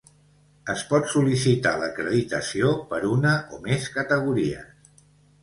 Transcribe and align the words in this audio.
Es 0.73 0.79
pot 0.93 1.11
sol·licitar 1.11 1.73
l'acreditació 1.81 2.73
per 2.95 3.03
una 3.11 3.35
o 3.59 3.61
més 3.69 3.87
categories. 4.01 4.99